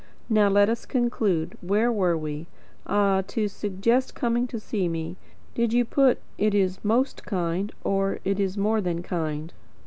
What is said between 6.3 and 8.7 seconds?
`It is most kind' or `It is